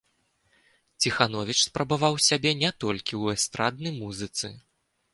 [1.05, 4.47] Ціхановіч спрабаваў сябе не толькі ў эстраднай музыцы.